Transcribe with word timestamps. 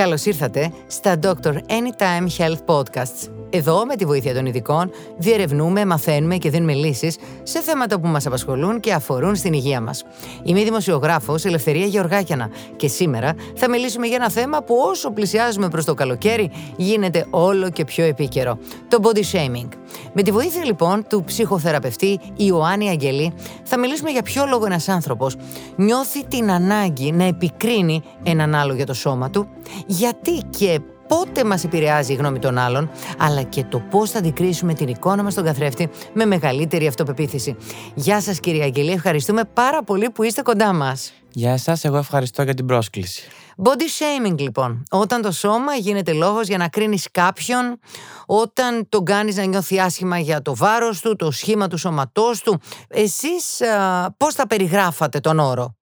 Καλώς 0.00 0.24
ήρθατε 0.24 0.72
στα 0.86 1.18
Dr. 1.22 1.52
Anytime 1.52 2.26
Health 2.38 2.64
Podcasts. 2.66 3.28
Εδώ, 3.50 3.86
με 3.86 3.96
τη 3.96 4.04
βοήθεια 4.04 4.34
των 4.34 4.46
ειδικών, 4.46 4.90
διερευνούμε, 5.16 5.84
μαθαίνουμε 5.84 6.36
και 6.36 6.50
δίνουμε 6.50 6.72
λύσεις 6.72 7.16
σε 7.42 7.60
θέματα 7.60 8.00
που 8.00 8.06
μας 8.06 8.26
απασχολούν 8.26 8.80
και 8.80 8.92
αφορούν 8.92 9.36
στην 9.36 9.52
υγεία 9.52 9.80
μας. 9.80 10.04
Είμαι 10.42 10.60
η 10.60 10.64
δημοσιογράφος 10.64 11.44
Ελευθερία 11.44 11.86
Γεωργάκιανα 11.86 12.50
και 12.76 12.88
σήμερα 12.88 13.34
θα 13.54 13.68
μιλήσουμε 13.68 14.06
για 14.06 14.16
ένα 14.16 14.30
θέμα 14.30 14.62
που 14.62 14.74
όσο 14.90 15.10
πλησιάζουμε 15.10 15.68
προς 15.68 15.84
το 15.84 15.94
καλοκαίρι 15.94 16.50
γίνεται 16.76 17.26
όλο 17.30 17.70
και 17.70 17.84
πιο 17.84 18.04
επίκαιρο. 18.04 18.58
Το 18.88 18.98
body 19.02 19.22
shaming. 19.32 19.68
Με 20.12 20.22
τη 20.22 20.30
βοήθεια 20.30 20.64
λοιπόν 20.64 21.06
του 21.08 21.24
ψυχοθεραπευτή 21.24 22.20
Ιωάννη 22.36 22.88
Αγγελή 22.88 23.32
θα 23.62 23.78
μιλήσουμε 23.78 24.10
για 24.10 24.22
ποιο 24.22 24.46
λόγο 24.46 24.66
ένας 24.66 24.88
άνθρωπος 24.88 25.36
νιώθει 25.76 26.24
την 26.24 26.50
ανάγκη 26.50 27.12
να 27.12 27.24
επικρίνει 27.24 28.02
έναν 28.22 28.54
άλλο 28.54 28.74
για 28.74 28.86
το 28.86 28.94
σώμα 28.94 29.30
του, 29.30 29.48
γιατί 29.90 30.42
και 30.50 30.80
πότε 31.08 31.44
μας 31.44 31.64
επηρεάζει 31.64 32.12
η 32.12 32.16
γνώμη 32.16 32.38
των 32.38 32.58
άλλων, 32.58 32.90
αλλά 33.18 33.42
και 33.42 33.64
το 33.64 33.78
πώς 33.78 34.10
θα 34.10 34.18
αντικρίσουμε 34.18 34.74
την 34.74 34.88
εικόνα 34.88 35.22
μας 35.22 35.32
στον 35.32 35.44
καθρέφτη 35.44 35.88
με 36.12 36.24
μεγαλύτερη 36.24 36.86
αυτοπεποίθηση. 36.86 37.56
Γεια 37.94 38.20
σας 38.20 38.40
κύριε 38.40 38.64
Αγγελή, 38.64 38.90
ευχαριστούμε 38.90 39.44
πάρα 39.44 39.82
πολύ 39.82 40.10
που 40.10 40.22
είστε 40.22 40.42
κοντά 40.42 40.72
μας. 40.72 41.12
Γεια 41.32 41.56
σας, 41.56 41.84
εγώ 41.84 41.96
ευχαριστώ 41.96 42.42
για 42.42 42.54
την 42.54 42.66
πρόσκληση. 42.66 43.22
Body 43.64 44.28
shaming 44.28 44.38
λοιπόν. 44.38 44.82
Όταν 44.90 45.22
το 45.22 45.30
σώμα 45.30 45.74
γίνεται 45.74 46.12
λόγος 46.12 46.46
για 46.46 46.58
να 46.58 46.68
κρίνεις 46.68 47.08
κάποιον, 47.10 47.78
όταν 48.26 48.88
τον 48.88 49.04
κάνεις 49.04 49.36
να 49.36 49.44
νιώθει 49.44 49.80
άσχημα 49.80 50.18
για 50.18 50.42
το 50.42 50.56
βάρος 50.56 51.00
του, 51.00 51.16
το 51.16 51.30
σχήμα 51.30 51.68
του 51.68 51.76
σώματός 51.76 52.40
του. 52.40 52.60
Εσείς 52.88 53.60
α, 53.60 54.14
πώς 54.16 54.34
θα 54.34 54.46
περιγράφατε 54.46 55.20
τον 55.20 55.38
όρο; 55.38 55.74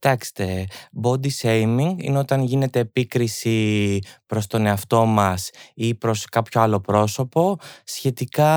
Κοιτάξτε, 0.00 0.66
body 1.02 1.28
shaming 1.42 1.94
είναι 1.96 2.18
όταν 2.18 2.42
γίνεται 2.42 2.78
επίκριση 2.78 3.98
προς 4.26 4.46
τον 4.46 4.66
εαυτό 4.66 5.04
μας 5.04 5.50
ή 5.74 5.94
προς 5.94 6.24
κάποιο 6.24 6.60
άλλο 6.60 6.80
πρόσωπο 6.80 7.58
σχετικά 7.84 8.52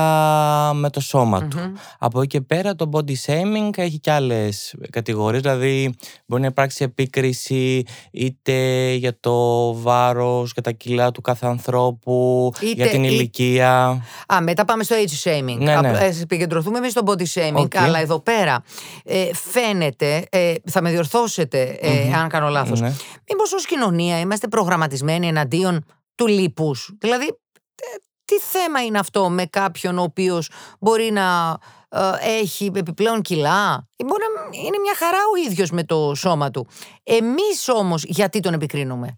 με 0.74 0.90
το 0.90 1.00
σώμα 1.00 1.48
του. 1.48 1.58
Από 1.98 2.18
εκεί 2.18 2.26
και 2.28 2.40
πέρα 2.40 2.74
το 2.74 2.90
body 2.92 3.14
shaming 3.26 3.70
έχει 3.76 3.98
και 3.98 4.10
άλλες 4.10 4.74
κατηγορίες, 4.90 5.42
δηλαδή 5.42 5.94
μπορεί 6.26 6.42
να 6.42 6.48
υπάρξει 6.48 6.84
επίκριση 6.84 7.82
είτε 8.10 8.90
για 8.92 9.20
το 9.20 9.74
βάρος, 9.74 10.50
για 10.52 10.62
τα 10.62 10.70
κιλά 10.70 11.10
του 11.10 11.20
κάθε 11.20 11.46
ανθρώπου, 11.46 12.52
για 12.74 12.88
την 12.88 13.04
ηλικία. 13.04 14.02
Α, 14.34 14.40
μετά 14.42 14.64
πάμε 14.64 14.84
στο 14.84 14.96
age 14.96 15.28
shaming. 15.28 15.56
Ναι, 15.58 15.80
ναι. 15.80 15.88
Α, 15.88 16.04
επικεντρωθούμε 16.20 16.78
εμείς 16.78 16.90
στο 16.90 17.02
body 17.06 17.26
shaming, 17.34 17.52
Ok. 17.54 17.76
αλλά 17.76 17.98
εδώ 17.98 18.20
πέρα 18.20 18.62
ε, 19.04 19.34
φαίνεται, 19.34 20.26
ε, 20.30 20.54
θα 20.64 20.82
με 20.82 20.90
διορθώσετε 21.34 21.78
ε, 21.80 22.12
αν 22.14 22.28
κάνω 22.28 22.48
λάθος, 22.48 22.80
Ναι. 22.80 22.92
μήπως 23.30 23.52
ως 23.52 23.66
κοινωνία 23.66 24.18
είμαστε 24.18 24.48
προγραμματισμένοι 24.48 25.26
εναντίον 25.26 25.84
του 26.14 26.26
λίπους; 26.26 26.94
Δηλαδή, 26.98 27.26
ε, 27.26 27.96
τι 28.24 28.38
θέμα 28.38 28.84
είναι 28.84 28.98
αυτό 28.98 29.28
με 29.30 29.44
κάποιον 29.46 29.98
ο 29.98 30.02
οποίος 30.02 30.50
μπορεί 30.80 31.10
να 31.10 31.58
ε, 31.88 32.38
έχει 32.40 32.70
επιπλέον 32.74 33.22
κιλά; 33.22 33.88
Ή 33.96 34.04
Μπορεί 34.04 34.22
να 34.36 34.56
είναι 34.58 34.78
μια 34.82 34.94
χαρά 34.96 35.18
ο 35.32 35.48
ίδιος 35.50 35.70
με 35.70 35.84
το 35.84 36.14
σώμα 36.14 36.50
του. 36.50 36.66
Εμείς 37.02 37.68
όμως 37.68 38.04
γιατί 38.04 38.40
τον 38.40 38.52
επικρίνουμε; 38.54 39.14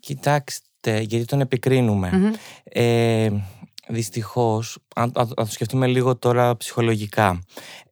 Κοιτάξτε, 0.00 0.98
γιατί 1.00 1.24
τον 1.24 1.40
επικρινουμε 1.40 2.10
Μμμ. 2.12 2.32
Ε, 2.64 3.28
δυστυχώς, 3.88 4.78
αν, 4.94 5.12
αν- 5.14 5.32
αν 5.36 5.44
το 5.46 5.52
σκεφτούμε 5.52 5.86
λίγο 5.86 6.16
τώρα 6.16 6.56
ψυχολογικά, 6.56 7.40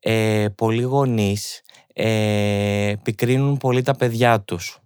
ε, 0.01 0.47
πολλοί 0.57 0.83
γονείς 0.83 1.61
ε, 2.03 2.89
επικρίνουν 2.91 3.57
πολύ 3.57 3.83
τα 3.83 3.95
παιδιά 3.97 4.41
τους. 4.41 4.79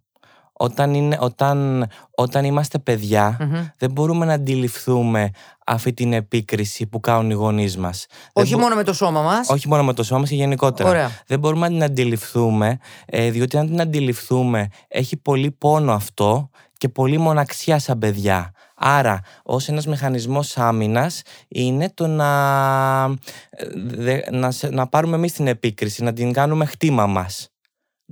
Όταν, 0.52 0.94
είναι, 0.94 1.16
όταν, 1.20 1.86
όταν 2.14 2.44
είμαστε 2.44 2.78
παιδιά, 2.78 3.36
Μμμ. 3.40 3.66
δεν 3.78 3.90
μπορούμε 3.90 4.24
να 4.26 4.32
αντιληφθούμε 4.32 5.30
αυτή 5.66 5.92
την 5.92 6.12
επίκριση 6.12 6.86
που 6.86 7.00
κάνουν 7.00 7.30
οι 7.30 7.34
γονείς 7.34 7.76
μας. 7.76 8.06
Δεν 8.32 8.44
Όχι 8.44 8.54
μπο- 8.54 8.60
μόνο 8.60 8.74
με 8.74 8.82
το 8.82 8.92
σώμα 8.92 9.22
μας. 9.22 9.48
όχι 9.48 9.68
μόνο 9.68 9.84
με 9.84 9.92
το 9.92 10.02
σώμα 10.02 10.20
μας 10.20 10.28
και 10.28 10.34
γενικότερα. 10.34 10.88
Ωραία. 10.88 11.10
Δεν 11.26 11.38
μπορούμε 11.38 11.68
να 11.68 11.72
την 11.72 11.82
αντιληφθούμε, 11.82 12.78
ε, 13.06 13.30
διότι 13.30 13.56
αν 13.58 13.66
την 13.66 13.80
αντιληφθούμε 13.80 14.68
έχει 14.88 15.16
πολύ 15.16 15.50
πόνο 15.50 15.92
αυτό 15.92 16.50
και 16.78 16.88
πολύ 16.88 17.18
μοναξιά 17.18 17.78
σαν 17.78 17.98
παιδιά. 17.98 18.52
Άρα, 18.84 19.20
ως 19.42 19.68
ένας 19.68 19.86
μηχανισμός 19.86 20.58
άμυνας 20.58 21.22
είναι 21.48 21.90
το 21.94 22.06
να, 22.06 23.04
ε, 23.50 23.66
δε- 23.74 24.30
να, 24.30 24.50
σε- 24.50 24.68
να 24.70 24.86
πάρουμε 24.86 25.16
εμείς 25.16 25.32
την 25.32 25.46
επίκριση, 25.46 26.02
να 26.02 26.12
την 26.12 26.32
κάνουμε 26.32 26.64
χτήμα 26.64 27.06
μας. 27.06 27.48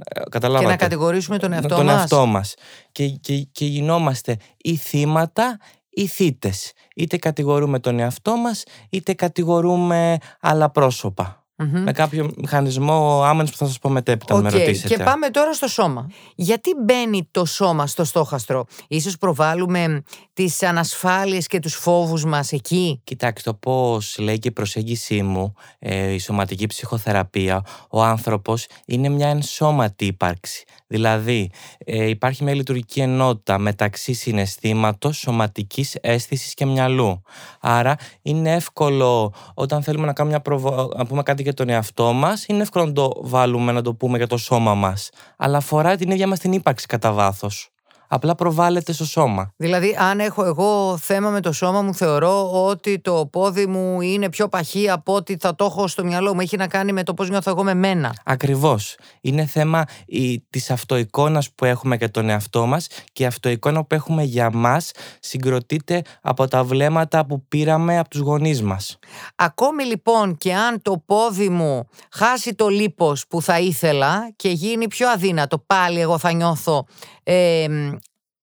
Ε, 0.04 0.20
Και 0.20 0.26
Καταλάβατε. 0.31 0.69
να 0.70 0.76
κατηγορήσουμε 0.76 1.38
τον 1.38 1.53
εαυτό 1.53 1.69
τον 1.76 1.84
μας. 1.84 1.98
εαυτό 1.98 2.26
μας. 2.26 2.54
Και, 2.92 3.08
και, 3.08 3.38
και 3.53 3.64
γινόμαστε 3.64 4.36
ή 4.56 4.76
θύματα 4.76 5.58
ή 5.91 6.06
θύτες. 6.06 6.72
Είτε 6.97 7.16
κατηγορούμε 7.16 7.78
τον 7.78 7.98
εαυτό 7.98 8.37
μας, 8.37 8.62
είτε 8.91 9.12
κατηγορούμε 9.14 10.16
άλλα 10.41 10.70
πρόσωπα. 10.70 11.40
Μμμ. 11.62 11.82
Με 11.82 11.93
κάποιο 11.93 12.31
μηχανισμό 12.37 13.22
άμυνας 13.25 13.50
που 13.50 13.56
θα 13.56 13.66
σας 13.66 13.78
πω 13.78 13.88
μετέπειτα, 13.88 14.34
αν 14.34 14.43
με 14.43 14.48
Οκ, 14.48 14.54
ρωτήσετε. 14.54 14.94
Και 14.97 15.03
πάμε 15.03 15.28
τώρα 15.28 15.53
στο 15.53 15.69
σώμα. 15.69 16.10
Γιατί 16.34 16.71
μπαίνει 16.84 17.28
το 17.31 17.44
σώμα 17.44 17.87
στο 17.87 18.04
στόχαστρο; 18.04 18.65
Ίσως 18.88 19.19
προβάλλουμε 19.19 20.03
τις 20.32 20.62
ανασφάλειες 20.62 21.47
και 21.47 21.59
τους 21.59 21.75
φόβους 21.75 22.25
μας 22.25 22.53
εκεί; 22.53 23.00
Κοιτάξτε, 23.04 23.50
όπως 23.50 24.16
λέει 24.19 24.38
και 24.38 24.49
η 24.49 24.53
προσέγγιση 24.53 25.22
μου, 25.22 25.54
ε, 25.78 26.12
η 26.12 26.19
σωματική 26.19 26.66
ψυχοθεραπεία, 26.66 27.65
ο 27.91 28.03
άνθρωπος 28.03 28.66
είναι 28.87 29.09
μια 29.09 29.28
ενσώματη 29.28 30.04
ύπαρξη. 30.06 30.65
Δηλαδή, 30.87 31.50
ε, 31.78 32.09
υπάρχει 32.09 32.44
μια 32.44 32.54
λειτουργική 32.54 33.00
ενότητα 33.00 33.59
μεταξύ 33.59 34.12
συναισθήματος, 34.12 35.19
σωματικής 35.19 35.97
αίσθησης 36.00 36.54
και 36.54 36.66
μυαλού. 36.66 37.22
Άρα, 37.60 37.97
είναι 38.22 38.54
εύκολο 38.54 39.32
όταν 39.54 39.82
θέλουμε 39.82 40.06
να, 40.06 40.12
κάνουμε 40.12 40.34
μια 40.34 40.43
προβο- 40.44 40.93
να 40.97 41.06
πούμε 41.06 41.22
κάτι 41.22 41.43
για 41.50 41.65
τον 41.65 41.69
εαυτό 41.75 42.12
μας, 42.12 42.47
είναι 42.47 42.62
εύκολο 42.62 42.87
να 42.87 42.93
το 42.93 43.12
βάλουμε, 43.21 43.72
να 43.72 43.83
το 43.83 43.94
πούμε 43.94 44.16
για 44.16 44.27
το 44.27 44.37
σώμα 44.37 44.75
μας. 44.75 45.11
Αλλά 45.37 45.56
αφορά 45.56 45.97
την 45.97 46.11
ίδια 46.11 46.27
μας 46.27 46.38
την 46.38 46.53
ύπαρξη 46.53 46.87
κατά 46.87 47.12
βάθος. 47.12 47.71
Απλά 48.12 48.34
προβάλλεται 48.34 48.93
στο 48.93 49.04
σώμα. 49.04 49.53
Δηλαδή, 49.56 49.97
αν 49.98 50.21
έχω 50.21 50.44
εγώ 50.44 50.97
θέμα 50.97 51.31
με 51.31 51.41
το 51.41 51.53
σώμα 51.53 51.82
μου, 51.82 51.94
θεωρώ 51.94 52.65
ότι 52.66 52.98
το 52.98 53.28
πόδι 53.32 53.66
μου 53.66 54.00
είναι 54.00 54.28
πιο 54.28 54.48
παχύ 54.48 54.91
από 54.91 55.15
ότι 55.15 55.37
θα 55.41 55.54
το 55.54 55.65
έχω 55.65 55.88
στο 55.88 56.04
μυαλό 56.04 56.34
μου. 56.34 56.41
Έχει 56.41 56.56
να 56.56 56.66
κάνει 56.66 56.93
με 56.93 57.03
το 57.03 57.15
πώς 57.15 57.28
νιώθω 57.28 57.50
εγώ 57.50 57.62
με 57.65 57.75
μένα. 57.75 58.15
Ακριβώς. 58.25 58.97
Είναι 59.20 59.47
θέμα 59.47 59.84
η, 60.06 60.41
της 60.50 60.70
αυτοεικόνας 60.70 61.50
που 61.50 61.65
έχουμε 61.65 61.97
για 61.97 62.10
τον 62.10 62.28
εαυτό 62.28 62.66
μας 62.66 62.87
και 63.12 63.22
η 63.22 63.26
αυτοεικόνα 63.26 63.84
που 63.84 63.94
έχουμε 63.94 64.22
για 64.22 64.50
μας 64.53 64.91
συγκροτείται 65.20 66.03
από 66.20 66.49
τα 66.49 66.65
βλέμματα 66.65 67.26
που 67.26 67.44
πήραμε 67.49 67.99
από 67.99 68.09
τους 68.09 68.20
γονείς 68.20 68.62
μας. 68.62 68.99
Ακόμη 69.37 69.84
λοιπόν 69.84 70.37
και 70.37 70.54
αν 70.54 70.82
το 70.82 71.03
πόδι 71.06 71.49
μου 71.49 71.88
χάσει 72.10 72.54
το 72.54 72.69
λίπος 72.69 73.26
που 73.28 73.43
θα 73.43 73.59
ήθελα 73.59 74.31
και 74.37 74.49
γίνει 74.49 74.88
πιο 74.88 75.09
αδύνατο, 75.09 75.59
πάλι 75.59 76.00
εγώ 76.00 76.19
θα 76.19 76.32
νιώθω 76.32 76.87
ε, 77.22 77.66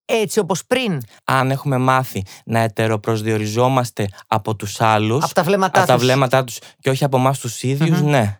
έτσι 0.05 0.39
όπως 0.39 0.65
πριν. 0.65 1.01
Αν 1.23 1.51
έχουμε 1.51 1.77
μάθει 1.77 2.23
να 2.45 2.59
ετεροπροσδιοριζόμαστε 2.59 4.07
από 4.27 4.55
τους 4.55 4.81
άλλους, 4.81 5.23
Από 5.23 5.33
τα 5.33 5.43
βλέμματά 5.43 5.79
από 5.79 5.87
τα 5.87 5.93
τους. 5.95 6.03
βλέμματά 6.03 6.43
τους 6.43 6.59
και 6.79 6.89
όχι 6.89 7.03
από 7.03 7.17
εμάς 7.17 7.39
τους 7.39 7.63
ίδιους, 7.63 8.01
ναι. 8.01 8.39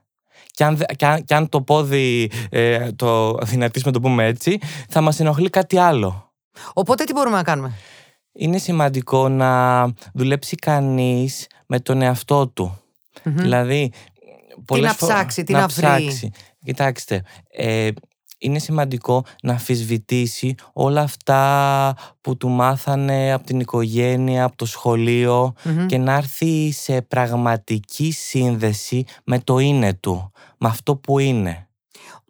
Και 0.51 0.63
αν, 0.63 0.77
δε- 0.77 0.85
και, 0.95 1.05
αν, 1.05 1.23
και 1.23 1.35
αν 1.35 1.49
το 1.49 1.61
πόδι 1.61 2.31
ε, 2.49 2.91
το 2.91 3.29
αδυνατήσουμε, 3.41 3.91
το 3.91 3.99
πούμε 3.99 4.25
έτσι, 4.25 4.59
θα 4.89 5.01
μας 5.01 5.19
ενοχλεί 5.19 5.49
κάτι 5.49 5.77
άλλο. 5.77 6.31
Οπότε 6.73 7.03
τι 7.03 7.13
μπορούμε 7.13 7.35
να 7.35 7.43
κάνουμε; 7.43 7.73
είναι 8.31 8.57
σημαντικό 8.57 9.29
να 9.29 9.83
δουλέψει 10.13 10.55
κανείς 10.55 11.47
με 11.65 11.79
τον 11.79 12.01
εαυτό 12.01 12.47
του. 12.47 12.81
Δηλαδή, 13.23 13.91
πολλές 14.65 14.85
να 14.85 14.93
φο- 14.93 15.07
ψάξει, 15.07 15.43
τι 15.43 15.53
να 15.53 15.67
βρει. 15.67 15.67
ψάξει. 15.81 16.31
Κοιτάξτε, 16.65 17.23
ε, 17.51 17.89
είναι 18.37 18.59
σημαντικό 18.59 19.23
να 19.43 19.51
αμφισβητήσει 19.51 20.55
όλα 20.73 21.01
αυτά 21.01 21.93
που 22.21 22.37
του 22.37 22.49
μάθανε 22.49 23.33
από 23.33 23.45
την 23.45 23.59
οικογένεια, 23.59 24.43
από 24.43 24.55
το 24.55 24.65
σχολειο 24.65 25.53
και 25.85 25.97
να 25.97 26.13
έρθει 26.13 26.71
σε 26.71 27.01
πραγματική 27.01 28.11
σύνδεση 28.11 29.03
με 29.25 29.39
το 29.39 29.57
είναι 29.59 29.93
του, 29.93 30.31
με 30.57 30.67
αυτό 30.67 30.95
που 30.95 31.19
είναι. 31.19 31.67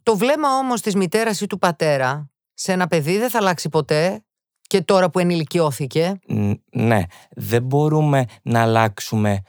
Το 0.03 0.17
βλέμμα 0.17 0.57
όμως 0.57 0.81
της 0.81 0.95
μητέρας 0.95 1.41
ή 1.41 1.47
του 1.47 1.57
πατέρα 1.59 2.29
σε 2.53 2.71
ένα 2.71 2.87
παιδί 2.87 3.17
δεν 3.17 3.29
θα 3.29 3.37
αλλάξει 3.37 3.69
ποτέ 3.69 4.21
και 4.61 4.81
τώρα 4.81 5.09
που 5.09 5.19
ενηλικιώθηκε. 5.19 6.19
Ν- 6.27 6.61
Ναι, 6.71 7.01
δεν 7.31 7.63
μπορούμε 7.63 8.25
να 8.43 8.61
αλλάξουμε 8.61 9.41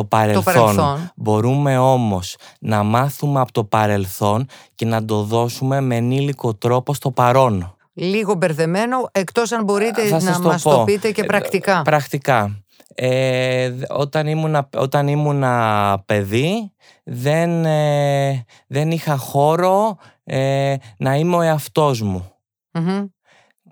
το 0.00 0.06
παρελθόν. 0.08 0.44
παρελθόν. 0.54 1.10
Μπορούμε 1.16 1.78
όμως 1.78 2.36
να 2.60 2.82
μάθουμε 2.82 3.40
από 3.40 3.52
το 3.52 3.64
παρελθόν 3.64 4.46
και 4.74 4.84
να 4.86 5.04
το 5.04 5.22
δώσουμε 5.22 5.80
με 5.80 5.96
ενήλικο 5.96 6.54
τρόπο 6.54 6.94
στο 6.94 7.10
παρόν. 7.10 7.74
Λίγο 7.92 8.34
μπερδεμένο, 8.34 9.08
εκτός 9.12 9.52
αν 9.52 9.64
μπορείτε 9.64 10.02
Θα 10.02 10.14
να 10.14 10.20
σας 10.20 10.38
μας 10.38 10.62
το 10.62 10.70
πω. 10.70 10.84
πείτε 10.84 11.10
και 11.10 11.20
Ε, 11.20 11.24
πρακτικά. 11.24 11.82
Πρακτικά. 11.82 12.62
Ε, 12.94 13.70
δ- 13.70 13.92
όταν, 13.92 14.26
ήμουνα, 14.26 14.68
όταν 14.76 15.08
ήμουνα 15.08 16.02
παιδί 16.06 16.72
δεν, 17.04 17.64
ε, 17.64 18.44
δεν 18.66 18.90
είχα 18.90 19.16
χώρο 19.16 19.96
ε, 20.24 20.74
να 20.98 21.14
είμαι 21.16 21.36
ο 21.36 21.40
εαυτός 21.40 22.00
μου. 22.02 22.32
Μμμ. 22.72 23.04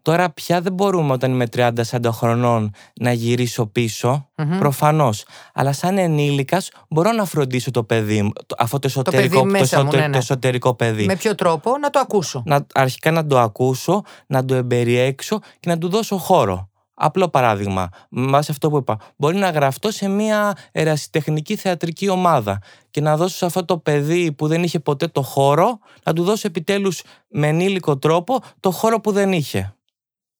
Τώρα 0.08 0.30
πια 0.30 0.60
δεν 0.60 0.72
μπορούμε 0.72 1.12
όταν 1.12 1.32
είμαι 1.32 1.46
30-40 1.56 1.70
χρονών 2.10 2.70
να 3.00 3.12
γυρίσω 3.12 3.66
πίσω, 3.66 4.28
προφανώς. 4.58 5.24
Αλλά 5.54 5.72
σαν 5.72 5.98
ενήλικας 5.98 6.70
μπορώ 6.88 7.12
να 7.12 7.24
φροντίσω 7.24 7.70
το 7.70 7.84
παιδί 7.84 8.22
μου, 8.22 8.32
αυτό 8.58 8.78
το 8.78 8.86
εσωτερικό, 8.86 9.40
παιδί 9.40 9.50
μέσα 9.50 9.84
μου, 9.84 9.90
ναι, 9.90 10.06
ναι. 10.06 10.12
το 10.12 10.18
εσωτερικό 10.18 10.74
παιδί. 10.74 11.04
Με 11.04 11.16
ποιο 11.16 11.34
τρόπο; 11.34 11.78
Να 11.78 11.90
το 11.90 11.98
ακούσω. 11.98 12.42
Να, 12.46 12.66
αρχικά 12.74 13.10
να 13.10 13.26
το 13.26 13.38
ακούσω, 13.38 14.02
να 14.26 14.44
το 14.44 14.54
εμπεριέξω 14.54 15.38
και 15.60 15.68
να 15.70 15.78
του 15.78 15.88
δώσω 15.88 16.16
χώρο. 16.16 16.68
Απλό 16.94 17.28
παράδειγμα, 17.28 17.88
βάσει 18.08 18.50
αυτό 18.50 18.70
που 18.70 18.76
είπα. 18.76 18.98
Μπορεί 19.16 19.36
να 19.36 19.50
γραφτώ 19.50 19.90
σε 19.90 20.08
μια 20.08 20.56
ερασιτεχνική 20.72 21.56
θεατρική 21.56 22.08
ομάδα 22.08 22.58
και 22.90 23.00
να 23.00 23.16
δώσω 23.16 23.36
σε 23.36 23.46
αυτό 23.46 23.64
το 23.64 23.78
παιδί 23.78 24.32
που 24.32 24.46
δεν 24.46 24.62
είχε 24.62 24.78
ποτέ 24.78 25.06
το 25.06 25.22
χώρο, 25.22 25.78
να 26.04 26.12
του 26.12 26.22
δώσω 26.22 26.46
επιτέλους 26.46 27.02
με 27.28 27.46
ενήλικο 27.46 27.98
τρόπο 27.98 28.38
το 28.60 28.70
χώρο 28.70 29.00
που 29.00 29.12
δεν 29.12 29.32
είχε. 29.32 29.72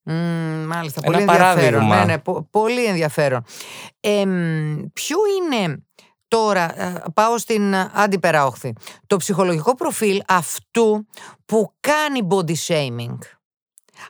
Mm, 0.09 0.65
μάλιστα, 0.67 1.01
πολύ 1.01 1.21
ενδιαφέρον. 1.21 1.87
Ναι, 1.87 2.05
ναι, 2.05 2.19
πολύ 2.51 2.85
ενδιαφέρον. 2.85 3.45
Ε, 4.01 4.25
ποιο 4.93 5.17
είναι 5.37 5.83
τώρα, 6.29 6.83
ε, 6.83 7.03
πάω 7.15 7.39
στην 7.39 7.75
αντιπέρα 7.75 8.47
όχθη, 8.47 8.73
το 9.07 9.17
ψυχολογικό 9.17 9.75
προφίλ 9.75 10.21
αυτού 10.29 11.07
που 11.47 11.73
κάνει 11.81 12.21
body 12.31 12.55
shaming 12.67 13.19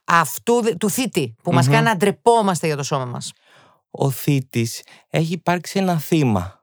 αυτού 0.05 0.77
του 0.79 0.91
θήτη 0.91 1.35
που 1.43 1.53
μας 1.53 1.69
κάνει 1.69 1.85
να 1.85 1.97
ντρεπόμαστε 1.97 2.67
για 2.67 2.77
το 2.77 2.83
σώμα 2.83 3.05
μας. 3.05 3.33
Ο 3.91 4.11
θήτης 4.11 4.83
έχει 5.09 5.33
υπάρξει 5.33 5.79
ένα 5.79 5.99
θύμα. 5.99 6.62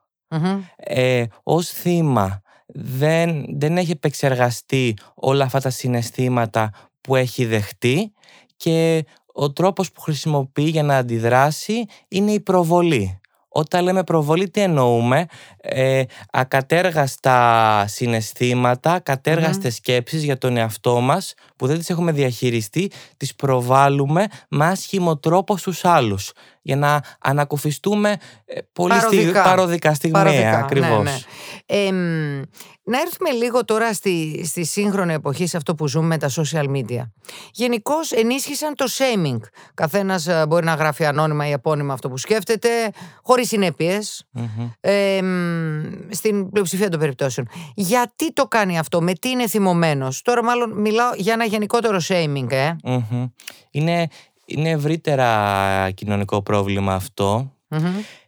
Ε, 0.76 1.24
ως 1.42 1.68
θύμα 1.68 2.42
δεν, 2.66 3.44
δεν 3.58 3.76
έχει 3.76 3.90
επεξεργαστεί 3.90 4.96
όλα 5.14 5.44
αυτά 5.44 5.60
τα 5.60 5.70
συναισθήματα 5.70 6.70
που 7.00 7.16
έχει 7.16 7.44
δεχτεί 7.44 8.12
και 8.56 9.04
ο 9.38 9.52
τρόπος 9.52 9.92
που 9.92 10.00
χρησιμοποιεί 10.00 10.62
για 10.68 10.82
να 10.82 10.96
αντιδράσει 10.96 11.84
είναι 12.08 12.30
η 12.30 12.40
προβολή. 12.40 13.20
Όταν 13.48 13.84
λέμε 13.84 14.04
προβολή, 14.04 14.50
τι 14.50 14.60
εννοούμε; 14.60 15.26
Ε, 15.56 16.02
ακατέργαστα 16.30 17.84
συναισθήματα, 17.86 18.92
ακατέργαστες 18.92 19.74
σκέψεις 19.74 20.24
για 20.24 20.38
τον 20.38 20.56
εαυτό 20.56 21.00
μας 21.00 21.34
που 21.56 21.66
δεν 21.66 21.78
τις 21.78 21.90
έχουμε 21.90 22.12
διαχειριστεί, 22.12 22.90
τις 23.16 23.34
προβάλλουμε 23.34 24.26
με 24.48 24.66
άσχημο 24.66 25.16
τρόπο 25.18 25.56
στους 25.56 25.84
άλλους 25.84 26.32
για 26.66 26.76
να 26.76 27.00
ανακουφιστούμε 27.20 28.16
ε, 28.44 28.60
πολύ 28.72 28.94
παροδικά, 28.94 29.42
παροδικά 29.42 29.94
στιγμία 29.94 30.22
παροδικά, 30.22 30.58
ακριβώς. 30.58 31.04
Ναι, 31.04 31.90
ναι. 31.90 32.42
να 32.82 33.00
έρθουμε 33.00 33.30
λίγο 33.30 33.64
τώρα 33.64 33.92
στη, 33.92 34.42
στη 34.46 34.64
σύγχρονη 34.64 35.12
εποχή 35.12 35.46
σε 35.46 35.56
αυτό 35.56 35.74
που 35.74 35.88
ζούμε 35.88 36.06
με 36.06 36.18
τα 36.18 36.30
social 36.36 36.70
media. 36.70 37.10
Γενικώ 37.52 37.94
ενίσχυσαν 38.10 38.74
το 38.74 38.84
shaming. 38.98 39.40
Καθένας 39.74 40.26
ε, 40.26 40.44
μπορεί 40.48 40.64
να 40.64 40.74
γράφει 40.74 41.04
ανώνυμα 41.04 41.48
ή 41.48 41.50
επώνυμα 41.50 41.92
αυτό 41.92 42.08
που 42.08 42.16
σκέφτεται, 42.16 42.68
χωρίς 43.22 43.52
ε, 44.80 45.20
στην 46.08 46.50
πλειοψηφία 46.50 46.88
των 46.88 47.00
περιπτώσεων. 47.00 47.48
Γιατί 47.74 48.32
το 48.32 48.46
κάνει 48.46 48.78
αυτό, 48.78 49.02
με 49.02 49.12
τι 49.12 49.28
είναι 49.28 49.48
θυμωμένος; 49.48 50.22
Τώρα 50.22 50.44
μάλλον 50.44 50.80
μιλάω 50.80 51.10
για 51.16 51.32
ένα 51.32 51.44
γενικότερο 51.44 52.00
shaming, 52.08 52.52
ε. 52.52 52.76
Είναι, 53.70 54.08
είναι 54.46 54.70
ευρύτερα 54.70 55.90
κοινωνικό 55.94 56.42
πρόβλημα 56.42 56.94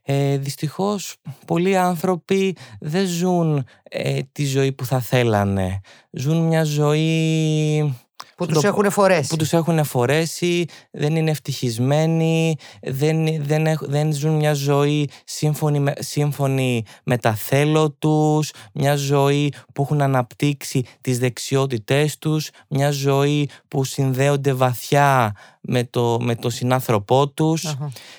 Ε, 0.03 0.37
δυστυχώς 0.37 1.17
πολλοί 1.47 1.77
άνθρωποι 1.77 2.57
δεν 2.81 3.07
ζουν 3.07 3.65
ε, 3.83 4.21
τη 4.33 4.45
ζωή 4.45 4.73
που 4.73 4.85
θα 4.85 5.01
θέλανε. 5.01 5.81
Ζουν 6.11 6.47
μια 6.47 6.65
ζωή 6.65 7.95
που 8.39 8.47
τους 8.47 8.65
έχουν 8.65 8.91
φορέσει. 8.91 9.29
Που 9.29 9.37
τους 9.37 9.53
έχουν 9.53 9.85
φορέσει, 9.85 10.65
δεν 10.91 11.17
είναι 11.17 11.31
ευτυχισμένοι, 11.31 12.57
δεν, 12.83 13.45
δεν, 13.45 13.79
δεν 13.81 14.13
ζουν 14.13 14.35
μια 14.35 14.53
ζωή 14.53 15.09
σύμφωνη 15.25 15.81
με, 15.81 15.93
σύμφωνη 15.99 16.85
με 17.05 17.19
τα 17.19 17.35
θέλω 17.35 17.91
τους, 17.91 18.51
μια 18.73 18.97
ζωή 18.97 19.53
που 19.75 19.83
έχουν 19.83 20.03
αναπτύξει 20.03 20.85
τις 21.01 21.19
δεξιότητές 21.19 22.19
τους, 22.19 22.51
μια 22.69 22.91
ζωή 22.91 23.49
που 23.69 23.85
συνδέονται 23.85 24.53
βαθιά 24.53 25.33
με 25.61 25.85
το, 25.85 26.19
με 26.21 26.35
το 26.35 26.51
συνάνθρωπό 26.51 27.29
τους 27.29 27.77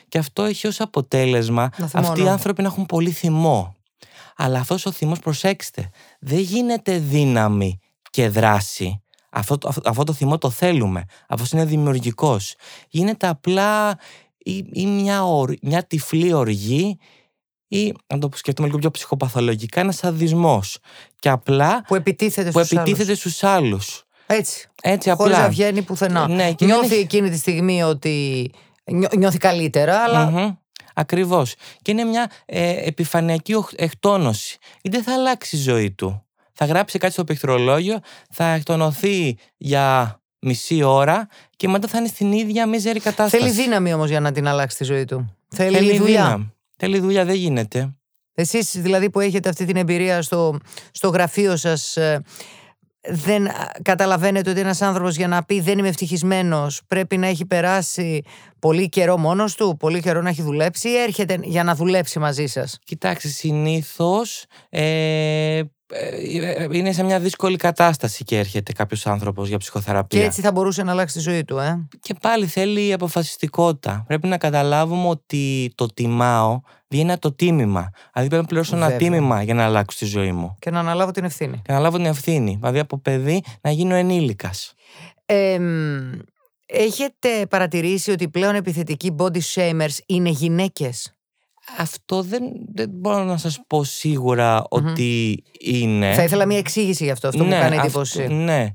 και 0.07 0.17
αυτό 0.17 0.43
έχει 0.43 0.67
ως 0.67 0.79
αποτέλεσμα 0.79 1.69
αυτοί 1.93 2.23
οι 2.23 2.27
άνθρωποι 2.27 2.61
να 2.61 2.67
έχουν 2.67 2.85
πολύ 2.85 3.11
θυμό. 3.11 3.75
Αλλά 4.35 4.59
αυτός 4.59 4.85
ο 4.85 4.91
θυμός, 4.91 5.19
προσέξτε, 5.19 5.89
δεν 6.19 6.39
γίνεται 6.39 6.97
δύναμη 6.97 7.79
και 8.09 8.29
δράση 8.29 9.01
αυτό, 9.29 9.57
αυτό, 9.85 10.03
το 10.03 10.13
θυμό 10.13 10.37
το 10.37 10.49
θέλουμε. 10.49 11.03
Αυτός 11.27 11.51
είναι 11.51 11.65
δημιουργικός. 11.65 12.55
Γίνεται 12.89 13.27
απλά 13.27 13.97
ή, 14.73 14.85
μια, 14.87 15.23
μια 15.61 15.83
τυφλή 15.83 16.33
οργή 16.33 16.97
ή, 17.67 17.93
να 18.07 18.17
το 18.17 18.29
σκεφτούμε 18.33 18.67
λίγο 18.67 18.79
πιο 18.79 18.91
ψυχοπαθολογικά, 18.91 19.79
ένας 19.79 19.95
σαδισμό. 19.95 20.61
Και 21.19 21.29
απλά. 21.29 21.83
που 21.87 21.95
επιτίθεται, 21.95 22.51
που 22.51 22.63
στους, 22.63 22.77
επιτίθεται 22.77 23.03
άλλους. 23.03 23.19
στους 23.19 23.43
άλλους. 23.43 24.03
Έτσι. 24.25 24.67
Έτσι 24.81 25.09
απλά. 25.09 25.23
Χωρίς 25.23 25.37
να 25.37 25.49
βγαίνει 25.49 25.81
πουθενά. 25.81 26.27
Ναι, 26.27 26.53
και 26.53 26.65
νιώθει 26.65 26.95
εκείνη 26.95 27.29
τη 27.29 27.37
στιγμή 27.37 27.83
ότι. 27.83 28.51
Νιώθει 29.17 29.37
καλύτερα, 29.37 30.03
αλλά. 30.03 30.33
Mm-hmm. 30.35 30.57
Ακριβώς. 30.93 31.55
Και 31.81 31.91
είναι 31.91 32.03
μια 32.03 32.31
ε, 32.45 32.87
επιφανειακή 32.87 33.55
εκτόνωση. 33.75 34.57
Γιατί 34.81 34.97
δεν 34.97 35.05
θα 35.05 35.13
αλλάξει 35.13 35.55
η 35.55 35.59
ζωή 35.59 35.91
του 35.91 36.23
θα 36.61 36.65
γράψει 36.65 36.97
κάτι 36.97 37.13
στο 37.13 37.23
πληκτρολόγιο, 37.23 37.99
θα 38.29 38.45
εκτονωθεί 38.45 39.37
για 39.57 40.19
μισή 40.39 40.83
ώρα 40.83 41.27
και 41.55 41.67
μετά 41.67 41.87
θα 41.87 41.97
είναι 41.97 42.07
στην 42.07 42.31
ίδια 42.31 42.67
μίζερη 42.67 42.99
κατάσταση. 42.99 43.43
Θέλει 43.43 43.63
δύναμη 43.63 43.93
όμως 43.93 44.09
για 44.09 44.19
να 44.19 44.31
την 44.31 44.47
αλλάξει 44.47 44.77
τη 44.77 44.83
ζωή 44.83 45.05
του. 45.05 45.35
Θέλει, 45.49 45.75
Θέλει 45.75 45.97
δουλειά. 45.97 46.23
Δύναμη. 46.23 46.53
Θέλει 46.77 46.99
δουλειά, 46.99 47.25
δεν 47.25 47.35
γίνεται. 47.35 47.93
Εσείς 48.33 48.71
δηλαδή 48.81 49.09
που 49.09 49.19
έχετε 49.19 49.49
αυτή 49.49 49.65
την 49.65 49.75
εμπειρία 49.75 50.21
στο, 50.21 50.57
στο 50.91 51.09
γραφείο 51.09 51.55
σας, 51.55 51.97
ε, 51.97 52.21
δεν 53.01 53.47
καταλαβαίνετε 53.81 54.49
ότι 54.49 54.59
ένας 54.59 54.81
άνθρωπος 54.81 55.15
για 55.15 55.27
να 55.27 55.43
πει 55.43 55.61
δεν 55.61 55.77
είμαι 55.77 55.87
ευτυχισμένος 55.87 56.81
πρέπει 56.87 57.17
να 57.17 57.27
έχει 57.27 57.45
περάσει 57.45 58.21
πολύ 58.59 58.89
καιρό 58.89 59.17
μόνος 59.17 59.55
του, 59.55 59.75
πολύ 59.79 60.01
καιρό 60.01 60.21
να 60.21 60.29
έχει 60.29 60.41
δουλέψει 60.41 60.89
ή 60.89 60.97
έρχεται 60.97 61.39
για 61.43 61.63
να 61.63 61.75
δουλέψει 61.75 62.19
μαζί 62.19 62.47
σας; 62.47 62.79
Κοιτάξτε, 62.83 63.27
συνήθως 63.27 64.45
ε, 64.69 65.57
ε, 65.57 65.63
είναι 66.71 66.91
σε 66.91 67.03
μια 67.03 67.19
δύσκολη 67.19 67.55
κατάσταση 67.55 68.23
και 68.23 68.37
έρχεται 68.37 68.73
κάποιος 68.73 69.07
άνθρωπος 69.07 69.47
για 69.47 69.57
ψυχοθεραπεία. 69.57 70.19
Και 70.19 70.25
έτσι 70.25 70.41
θα 70.41 70.51
μπορούσε 70.51 70.83
να 70.83 70.91
αλλάξει 70.91 71.15
τη 71.15 71.21
ζωή 71.21 71.43
του, 71.43 71.57
ε. 71.57 71.87
Και 71.99 72.15
πάλι 72.21 72.45
θέλει 72.45 72.93
αποφασιστικότητα. 72.93 74.03
Πρέπει 74.07 74.27
να 74.27 74.37
καταλάβουμε 74.37 75.07
ότι 75.07 75.71
το 75.75 75.85
τιμάω 75.85 76.61
βγαίνει 76.87 77.17
το 77.17 77.31
τίμημα. 77.31 77.89
Δηλαδή 78.13 78.29
πρέπει 78.29 78.41
να 78.41 78.45
πληρώσω 78.45 78.75
ένα 78.75 78.91
τίμημα 78.91 79.43
για 79.43 79.53
να 79.53 79.63
αλλάξω 79.63 79.97
τη 79.97 80.05
ζωή 80.05 80.31
μου. 80.31 80.55
Και 80.59 80.69
να 80.69 80.79
αναλάβω 80.79 81.11
την 81.11 81.23
ευθύνη. 81.23 81.55
Και 81.55 81.71
να 81.71 81.73
αναλάβω 81.73 81.97
την 81.97 82.05
ευθύνη. 82.05 82.55
Δηλαδή 82.59 82.79
από 82.79 82.97
παιδί 82.97 83.43
να 83.61 83.71
γίνω 83.71 83.95
ενήλικας. 83.95 84.73
Ε, 85.25 85.59
έχετε 86.65 87.45
παρατηρήσει 87.49 88.11
ότι 88.11 88.29
πλέον 88.29 88.55
επιθετικοί 88.55 89.15
body 89.17 89.39
shamers 89.53 89.97
είναι 90.05 90.29
γυναίκες; 90.29 91.13
Αυτό 91.77 92.21
δεν, 92.21 92.43
δεν 92.73 92.89
μπορώ 92.93 93.23
να 93.23 93.37
σας 93.37 93.59
πω 93.67 93.83
σίγουρα 93.83 94.63
ότι 94.69 95.43
είναι. 95.59 96.13
Θα 96.13 96.23
ήθελα 96.23 96.45
μια 96.45 96.57
εξήγηση 96.57 97.03
γι' 97.03 97.11
αυτό, 97.11 97.27
αυτό 97.27 97.43
ναι, 97.43 97.55
που 97.55 97.61
κάνει 97.61 97.75
εντύπωση. 97.75 98.27
ναι. 98.27 98.67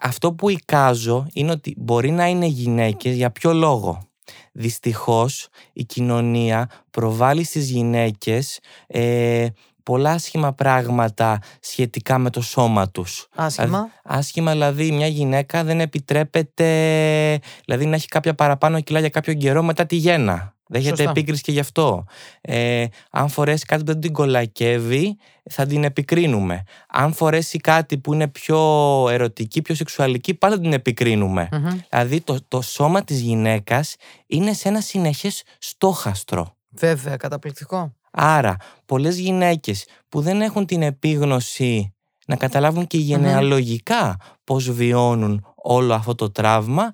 Αυτό 0.00 0.32
που 0.32 0.48
εικάζω 0.48 1.26
είναι 1.32 1.50
ότι 1.50 1.74
μπορεί 1.78 2.10
να 2.10 2.26
είναι 2.26 2.46
γυναίκες 2.46 3.14
για 3.14 3.30
ποιο 3.30 3.52
λόγο; 3.52 4.08
Δυστυχώς 4.52 5.48
η 5.72 5.84
κοινωνία 5.84 6.70
προβάλλει 6.90 7.44
στις 7.44 7.70
γυναίκες 7.70 8.60
ε, 8.86 9.46
πολλά 9.82 10.10
άσχημα 10.10 10.52
πράγματα 10.52 11.38
σχετικά 11.60 12.18
με 12.18 12.30
το 12.30 12.40
σώμα 12.40 12.90
τους. 12.90 13.26
Άσχημα. 13.34 13.88
Άσχημα 14.04 14.52
δηλαδή 14.52 14.92
μια 14.92 15.06
γυναίκα 15.06 15.64
δεν 15.64 15.80
επιτρέπεται 15.80 16.68
δηλαδή 17.64 17.86
να 17.86 17.94
έχει 17.94 18.06
κάποια 18.06 18.34
παραπάνω 18.34 18.80
κιλά 18.80 19.00
για 19.00 19.08
κάποιο 19.08 19.34
καιρό 19.34 19.62
μετά 19.62 19.86
τη 19.86 19.96
γέννα. 19.96 20.56
Δέχεται 20.68 21.02
επίκριση 21.02 21.42
και 21.42 21.52
γι' 21.52 21.60
αυτό. 21.60 22.04
Ε, 22.40 22.84
αν 23.10 23.28
φορέσει 23.28 23.64
κάτι 23.64 23.84
που 23.84 23.92
δεν 23.92 24.00
την 24.00 24.12
κολακεύει, 24.12 25.16
θα 25.50 25.66
την 25.66 25.84
επικρίνουμε. 25.84 26.62
Αν 26.88 27.12
φορέσει 27.12 27.58
κάτι 27.58 27.98
που 27.98 28.12
είναι 28.12 28.28
πιο 28.28 28.58
ερωτική, 29.10 29.62
πιο 29.62 29.74
σεξουαλική, 29.74 30.34
πάλι 30.34 30.54
θα 30.54 30.60
την 30.60 30.72
επικρινουμε 30.72 31.48
Δηλαδή 31.90 32.20
το, 32.20 32.38
το 32.48 32.60
σώμα 32.60 33.04
της 33.04 33.20
γυναίκας 33.20 33.94
είναι 34.26 34.52
σε 34.52 34.68
ένα 34.68 34.80
συνεχές 34.80 35.42
στόχαστρο. 35.58 36.56
Βέβαια, 36.70 37.16
καταπληκτικό. 37.16 37.92
Άρα, 38.10 38.56
πολλές 38.86 39.18
γυναίκες 39.18 39.86
που 40.08 40.20
δεν 40.20 40.40
έχουν 40.40 40.66
την 40.66 40.82
επίγνωση 40.82 41.94
να 42.28 42.36
καταλάβουν 42.36 42.86
και 42.86 42.98
γενεαλογικά 42.98 44.16
πώς 44.44 44.70
βιώνουν 44.70 45.46
όλο 45.54 45.94
αυτό 45.94 46.14
το 46.14 46.30
τραύμα 46.30 46.90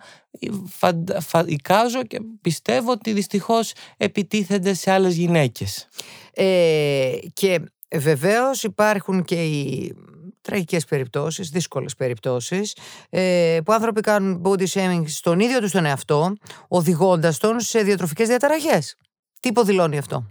φαντάζω 1.20 2.02
και 2.02 2.20
πιστεύω 2.40 2.90
ότι 2.90 3.12
δυστυχώς 3.12 3.72
επιτίθενται 3.96 4.74
σε 4.74 4.90
άλλες 4.90 5.16
γυναίκες. 5.16 5.88
Ε, 6.32 7.12
και 7.32 7.60
βεβαίως 7.94 8.62
υπάρχουν 8.62 9.24
και 9.24 9.44
οι 9.44 9.94
τραγικές 10.40 10.84
περιπτώσεις, 10.84 11.48
δύσκολες 11.48 11.94
περιπτώσεις, 11.94 12.76
ε, 13.10 13.58
που 13.64 13.72
άνθρωποι 13.72 14.00
κάνουν 14.00 14.42
body 14.44 14.66
shaming 14.66 15.02
στον 15.06 15.40
ίδιο 15.40 15.60
τους 15.60 15.70
τον 15.70 15.84
εαυτό, 15.84 16.32
οδηγώντας 16.68 17.38
τον 17.38 17.60
σε 17.60 17.82
διατροφικές 17.82 18.28
διαταραχές. 18.28 18.96
Τι 19.40 19.48
υποδηλώνει 19.48 19.98
αυτό; 19.98 20.26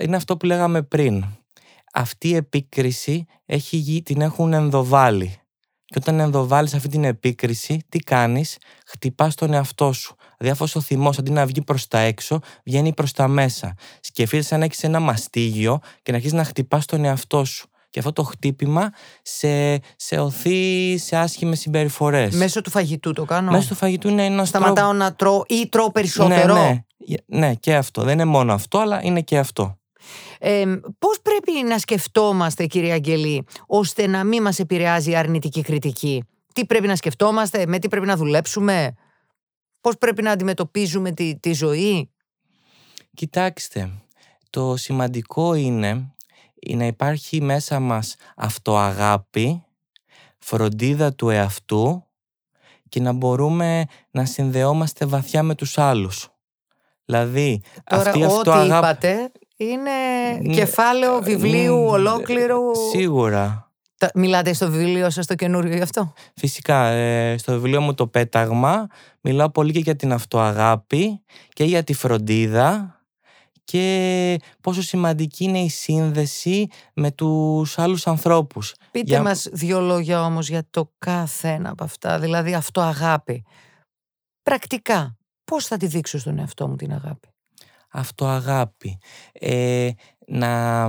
Είναι 0.00 0.16
αυτό 0.16 0.36
που 0.36 0.46
λέγαμε 0.46 0.82
πριν. 0.82 1.24
Αυτή 1.98 2.28
η 2.28 2.34
επίκριση 2.34 3.24
έχει, 3.46 4.02
την 4.04 4.20
έχουν 4.20 4.52
ενδοβάλει. 4.52 5.38
Και 5.84 5.94
όταν 5.96 6.20
ενδοβάλεις 6.20 6.74
αυτή 6.74 6.88
την 6.88 7.04
επίκριση, 7.04 7.80
τι 7.88 7.98
κάνεις, 7.98 8.56
χτυπάς 8.86 9.34
τον 9.34 9.52
εαυτό 9.52 9.92
σου. 9.92 10.16
Δηλαδή, 10.38 10.64
ο 10.74 10.80
θυμός 10.80 11.18
αντί 11.18 11.30
να 11.30 11.46
βγει 11.46 11.62
προς 11.62 11.88
τα 11.88 11.98
έξω, 11.98 12.38
βγαίνει 12.64 12.94
προς 12.94 13.12
τα 13.12 13.28
μέσα. 13.28 13.74
Σκεφτείτε 14.00 14.42
σαν 14.42 14.58
να 14.58 14.64
έχεις 14.64 14.82
ένα 14.82 15.00
μαστίγιο 15.00 15.78
και 16.02 16.10
να 16.10 16.16
αρχίσεις 16.16 16.38
να 16.38 16.44
χτυπάς 16.44 16.86
τον 16.86 17.04
εαυτό 17.04 17.44
σου. 17.44 17.68
Και 17.90 17.98
αυτό 17.98 18.12
το 18.12 18.22
χτύπημα 18.22 18.90
σε, 19.22 19.80
σε 19.96 20.18
οθεί 20.18 20.98
σε 20.98 21.16
άσχημες 21.16 21.60
συμπεριφορές. 21.60 22.34
Μέσω 22.34 22.60
του 22.60 22.70
φαγητού 22.70 23.12
το 23.12 23.24
κάνω. 23.24 23.50
Μέσω 23.50 23.68
του 23.68 23.74
φαγητού 23.74 24.08
είναι 24.08 24.24
ένας 24.24 24.48
Σταματάω 24.48 24.92
να 24.92 25.14
τρώω 25.14 25.42
ή 25.48 25.68
τρώω 25.68 25.90
περισσότερο. 25.90 26.54
Ναι, 26.54 26.84
ναι, 27.26 27.38
ναι, 27.38 27.54
και 27.54 27.74
αυτό. 27.74 28.02
Δεν 28.02 28.12
είναι 28.12 28.24
μόνο 28.24 28.52
αυτό, 28.52 28.78
αλλά 28.78 29.00
είναι 29.02 29.20
και 29.20 29.38
αυτό. 29.38 29.78
Ε, 30.38 30.64
πώς 30.98 31.20
πρέπει 31.22 31.52
να 31.68 31.78
σκεφτόμαστε 31.78 32.66
κυρία 32.66 32.94
Αγγελή 32.94 33.46
ώστε 33.66 34.06
να 34.06 34.24
μην 34.24 34.42
μας 34.42 34.58
επηρεάζει 34.58 35.10
η 35.10 35.16
αρνητική 35.16 35.62
κριτική; 35.62 36.24
Τι 36.52 36.66
πρέπει 36.66 36.86
να 36.86 36.96
σκεφτόμαστε, 36.96 37.66
με 37.66 37.78
τι 37.78 37.88
πρέπει 37.88 38.06
να 38.06 38.16
δουλέψουμε, 38.16 38.94
πώς 39.80 39.98
πρέπει 39.98 40.22
να 40.22 40.30
αντιμετωπίζουμε 40.30 41.10
τη, 41.10 41.38
τη 41.38 41.52
ζωή; 41.52 42.10
Κοιτάξτε, 43.14 43.90
το 44.50 44.76
σημαντικό 44.76 45.54
είναι 45.54 46.14
να 46.74 46.86
υπάρχει 46.86 47.40
μέσα 47.40 47.80
μας 47.80 48.16
αυτοαγάπη, 48.36 49.64
φροντίδα 50.38 51.14
του 51.14 51.30
εαυτού 51.30 52.06
και 52.88 53.00
να 53.00 53.12
μπορούμε 53.12 53.84
να 54.10 54.24
συνδεόμαστε 54.24 55.06
βαθιά 55.06 55.42
με 55.42 55.54
τους 55.54 55.78
άλλους. 55.78 56.28
Δηλαδή, 57.04 57.62
Τώρα, 57.84 58.02
αυτή 58.02 58.24
ό,τι 58.24 58.66
είπατε 58.66 59.32
είναι 59.56 59.90
κεφάλαιο 60.52 61.20
βιβλίου 61.22 61.86
ολόκληρου. 61.86 62.60
Σίγουρα. 62.92 63.70
Μιλάτε 64.14 64.52
στο 64.52 64.70
βιβλίο 64.70 65.10
σας 65.10 65.26
το 65.26 65.34
καινούριο 65.34 65.76
γι' 65.76 65.82
αυτό; 65.82 66.12
Φυσικά, 66.34 66.86
ε, 66.86 67.38
στο 67.38 67.52
βιβλίο 67.52 67.80
μου 67.80 67.94
το 67.94 68.06
πέταγμα 68.06 68.86
μιλάω 69.20 69.50
πολύ 69.50 69.72
και 69.72 69.78
για 69.78 69.96
την 69.96 70.12
αυτοαγάπη 70.12 71.22
και 71.48 71.64
για 71.64 71.84
τη 71.84 71.92
φροντίδα 71.92 73.00
και 73.64 74.36
πόσο 74.60 74.82
σημαντική 74.82 75.44
είναι 75.44 75.58
η 75.58 75.68
σύνδεση 75.68 76.68
με 76.94 77.10
τους 77.10 77.78
άλλους 77.78 78.06
ανθρώπους. 78.06 78.74
Πείτε 78.90 79.06
για... 79.06 79.22
μας 79.22 79.48
δύο 79.52 79.80
λόγια 79.80 80.24
όμως 80.24 80.48
για 80.48 80.66
το 80.70 80.92
κάθε 80.98 81.48
ένα 81.48 81.70
από 81.70 81.84
αυτά, 81.84 82.18
δηλαδή 82.18 82.54
αυτοαγάπη. 82.54 83.44
Πρακτικά, 84.42 85.16
πώς 85.44 85.66
θα 85.66 85.76
τη 85.76 85.86
δείξω 85.86 86.18
στον 86.18 86.38
εαυτό 86.38 86.68
μου 86.68 86.76
την 86.76 86.92
αγάπη; 86.92 87.28
Αυτοαγάπη. 87.96 88.98
Ε, 89.32 89.90
να 90.26 90.88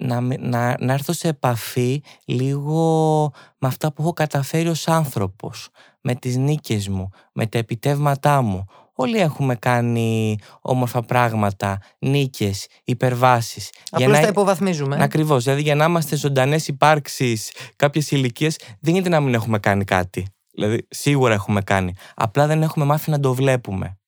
να, 0.00 0.20
να, 0.20 0.76
να 0.80 0.92
έρθω 0.92 1.12
σε 1.12 1.28
επαφή 1.28 2.02
λίγο 2.24 3.32
με 3.58 3.68
αυτά 3.68 3.92
που 3.92 4.02
έχω 4.02 4.12
καταφέρει 4.12 4.68
ως 4.68 4.88
άνθρωπος, 4.88 5.68
με 6.00 6.14
τις 6.14 6.36
νίκες 6.36 6.88
μου, 6.88 7.08
με 7.32 7.46
τα 7.46 7.58
επιτεύγματά 7.58 8.42
μου. 8.42 8.64
Όλοι 8.94 9.18
έχουμε 9.18 9.54
κάνει 9.54 10.38
όμορφα 10.60 11.02
πράγματα, 11.02 11.78
νίκες, 11.98 12.66
υπερβάσεις. 12.84 13.70
Απλώς 13.90 14.12
να, 14.12 14.20
τα 14.20 14.28
υποβαθμίζουμε. 14.28 15.02
Ακριβώς, 15.02 15.44
δηλαδή 15.44 15.62
για 15.62 15.74
να 15.74 15.84
είμαστε 15.84 16.16
ζωντανές 16.16 16.68
υπάρξεις 16.68 17.52
κάποιες 17.76 18.10
ηλικίες, 18.10 18.58
δεν 18.80 18.94
είναι 18.94 19.08
να 19.08 19.20
μην 19.20 19.34
έχουμε 19.34 19.58
κάνει 19.58 19.84
κάτι. 19.84 20.26
Δηλαδή 20.52 20.86
σίγουρα 20.90 21.34
έχουμε 21.34 21.60
κάνει. 21.60 21.94
Απλά 22.14 22.46
δεν 22.46 22.62
έχουμε 22.62 22.84
μάθει 22.84 23.10
να 23.10 23.20
το 23.20 23.34
βλέπουμε. 23.34 23.98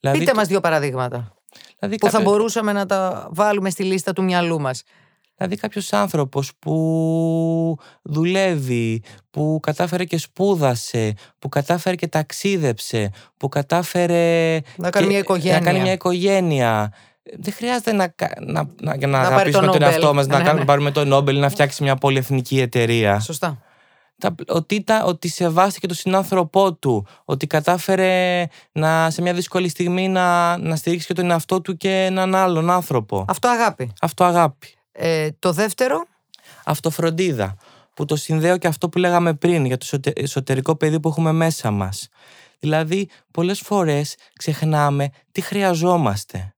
Δηλαδή, 0.00 0.18
Πείτε 0.18 0.34
μας 0.34 0.46
δύο 0.46 0.60
παραδείγματα. 0.60 1.34
Δηλαδή, 1.78 1.98
που 1.98 2.08
θα 2.08 2.20
μπορούσαμε 2.20 2.72
να 2.72 2.86
τα 2.86 3.28
βάλουμε 3.30 3.70
στη 3.70 3.82
λίστα 3.82 4.12
του 4.12 4.22
μυαλού 4.22 4.60
μας. 4.60 4.82
Δηλαδή 5.36 5.56
κάποιος 5.56 5.92
άνθρωπος 5.92 6.52
που 6.58 7.78
δουλεύει, 8.02 9.02
που 9.30 9.58
κατάφερε 9.62 10.04
και 10.04 10.18
σπούδασε, 10.18 11.12
που 11.38 11.48
κατάφερε 11.48 11.96
και 11.96 12.06
ταξίδεψε, 12.06 13.10
που 13.36 13.48
κατάφερε 13.48 14.60
να 14.76 14.90
κάνει, 14.90 15.06
μια, 15.06 15.18
οικογένεια. 15.18 15.58
να 15.58 15.64
κάνει 15.64 15.80
μια 15.80 15.92
οικογένεια. 15.92 16.92
Δεν 17.38 17.52
χρειάζεται 17.52 17.92
να, 17.92 18.14
να, 18.40 18.68
να, 18.80 18.96
να, 18.96 19.06
να 19.06 19.20
αγαπήσουμε 19.20 19.66
τον, 19.66 19.82
εαυτό 19.82 20.14
μας, 20.14 20.26
να, 20.26 20.42
ναι, 20.42 20.52
ναι. 20.52 20.64
πάρουμε 20.64 20.90
το 20.90 21.04
Νόμπελ, 21.04 21.38
να 21.38 21.48
φτιάξει 21.48 21.82
μια 21.82 21.96
πολυεθνική 21.96 22.60
εταιρεία. 22.60 23.20
Σωστά. 23.20 23.62
Ότι, 24.48 24.82
τα, 24.82 25.04
ότι 25.04 25.28
σεβάστηκε 25.28 25.86
τον 25.86 25.96
συνάνθρωπό 25.96 26.74
του, 26.74 27.06
ότι 27.24 27.46
κατάφερε 27.46 28.46
να, 28.72 29.10
σε 29.10 29.22
μια 29.22 29.34
δύσκολη 29.34 29.68
στιγμή 29.68 30.08
να, 30.08 30.56
να 30.58 30.76
στηρίξει 30.76 31.06
και 31.06 31.14
τον 31.14 31.30
εαυτό 31.30 31.60
του 31.60 31.76
και 31.76 32.04
έναν 32.04 32.34
άλλον 32.34 32.70
άνθρωπο. 32.70 33.24
Αυτό 33.28 33.48
αγάπη. 33.48 33.92
Αυτό 34.00 34.24
αγάπη. 34.24 34.74
Ε, 34.92 35.28
το 35.38 35.52
δεύτερο; 35.52 36.04
Αυτοφροντίδα. 36.64 37.56
Που 37.94 38.04
το 38.04 38.16
συνδέω 38.16 38.58
και 38.58 38.66
αυτό 38.66 38.88
που 38.88 38.98
λέγαμε 38.98 39.34
πριν 39.34 39.64
για 39.64 39.78
το 39.78 39.86
εσωτερικό 40.14 40.76
παιδί 40.76 41.00
που 41.00 41.08
έχουμε 41.08 41.32
μέσα 41.32 41.70
μας. 41.70 42.08
Δηλαδή, 42.58 43.08
πολλές 43.30 43.60
φορές 43.60 44.16
ξεχνάμε 44.38 45.08
τι 45.32 45.40
χρειαζόμαστε. 45.40 46.53